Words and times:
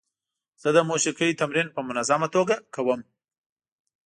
زه 0.61 0.69
د 0.75 0.79
موسیقۍ 0.89 1.31
تمرین 1.41 1.67
په 1.75 1.81
منظمه 1.87 2.27
توګه 2.35 2.55
کوم. 2.75 2.99